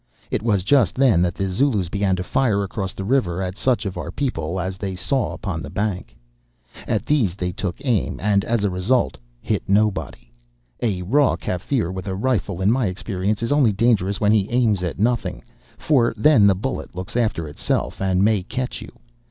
"It 0.31 0.41
was 0.41 0.63
just 0.63 0.95
then 0.95 1.21
that 1.21 1.35
the 1.35 1.47
Zulus 1.47 1.87
began 1.87 2.15
to 2.15 2.23
fire 2.23 2.63
across 2.63 2.93
the 2.93 3.03
river 3.03 3.39
at 3.39 3.55
such 3.55 3.85
of 3.85 3.99
our 3.99 4.09
people 4.09 4.59
as 4.59 4.79
they 4.79 4.95
saw 4.95 5.31
upon 5.31 5.61
the 5.61 5.69
bank. 5.69 6.15
At 6.87 7.05
these 7.05 7.35
they 7.35 7.51
took 7.51 7.75
aim, 7.85 8.19
and, 8.19 8.43
as 8.43 8.63
a 8.63 8.69
result, 8.71 9.19
hit 9.43 9.61
nobody. 9.69 10.31
A 10.81 11.03
raw 11.03 11.35
Kaffir 11.35 11.91
with 11.93 12.07
a 12.07 12.15
rifle, 12.15 12.63
in 12.63 12.71
my 12.71 12.87
experience, 12.87 13.43
is 13.43 13.51
only 13.51 13.71
dangerous 13.73 14.19
when 14.19 14.31
he 14.31 14.49
aims 14.49 14.81
at 14.81 14.97
nothing, 14.97 15.43
for 15.77 16.15
then 16.17 16.47
the 16.47 16.55
bullet 16.55 16.95
looks 16.95 17.15
after 17.15 17.47
itself 17.47 18.01
and 18.01 18.23
may 18.23 18.41
catch 18.41 18.81
you. 18.81 18.89